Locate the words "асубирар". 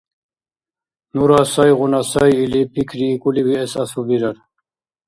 3.81-4.37